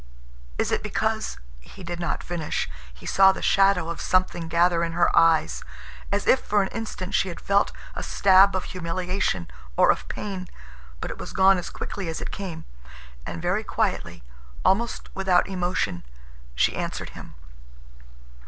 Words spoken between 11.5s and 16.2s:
as quickly as it came. And very quietly, almost without emotion,